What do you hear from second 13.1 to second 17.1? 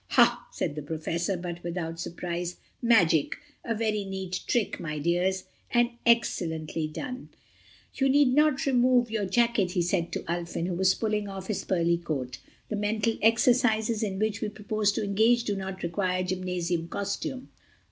exercises in which we propose to engage do not require gymnasium